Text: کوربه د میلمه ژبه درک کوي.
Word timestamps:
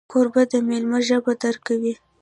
کوربه 0.11 0.43
د 0.51 0.53
میلمه 0.67 0.99
ژبه 1.07 1.33
درک 1.41 1.61
کوي. 1.67 1.93